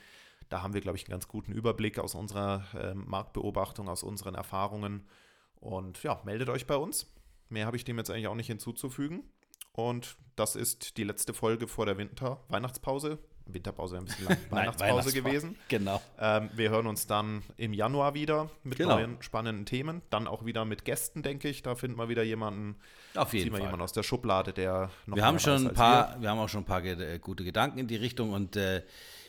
[0.50, 4.36] da haben wir, glaube ich, einen ganz guten Überblick aus unserer äh, Marktbeobachtung, aus unseren
[4.36, 5.08] Erfahrungen.
[5.56, 7.12] Und ja, meldet euch bei uns.
[7.50, 9.24] Mehr habe ich dem jetzt eigentlich auch nicht hinzuzufügen.
[9.72, 13.18] Und das ist die letzte Folge vor der Winter-Weihnachtspause.
[13.54, 15.56] Winterpause ein bisschen lang, Weihnachtspause gewesen.
[15.68, 16.02] Genau.
[16.20, 18.96] Ähm, wir hören uns dann im Januar wieder mit genau.
[18.96, 20.02] neuen spannenden Themen.
[20.10, 21.62] Dann auch wieder mit Gästen, denke ich.
[21.64, 22.76] Da finden wir wieder jemanden.
[23.16, 23.62] Auf jeden Fall.
[23.62, 26.22] jemanden aus der Schublade, der noch wir haben schon ein paar, wir.
[26.22, 26.30] wir.
[26.30, 28.84] haben auch schon ein paar äh, gute Gedanken in die Richtung und äh,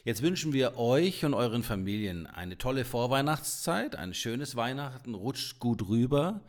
[0.04, 5.88] jetzt wünschen wir euch und euren Familien eine tolle Vorweihnachtszeit, ein schönes Weihnachten, rutscht gut
[5.88, 6.40] rüber.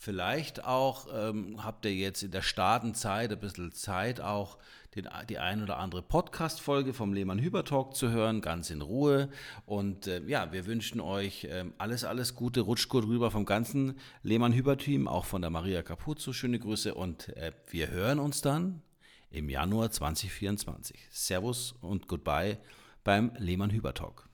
[0.00, 4.56] Vielleicht auch ähm, habt ihr jetzt in der Startenzeit ein bisschen Zeit, auch
[4.94, 9.28] den, die ein oder andere Podcast-Folge vom Lehmann Hüber Talk zu hören, ganz in Ruhe.
[9.66, 12.60] Und äh, ja, wir wünschen euch äh, alles, alles Gute.
[12.60, 16.32] Rutscht gut rüber vom ganzen Lehmann Hüber Team, auch von der Maria Capuzzo.
[16.32, 18.82] Schöne Grüße und äh, wir hören uns dann
[19.30, 21.08] im Januar 2024.
[21.10, 22.58] Servus und Goodbye
[23.04, 24.28] beim Lehmann Hüber Talk.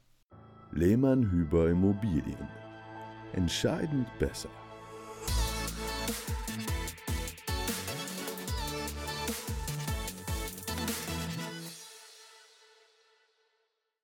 [0.73, 2.49] Lehmann Hüber Immobilien.
[3.33, 4.51] Entscheidend besser.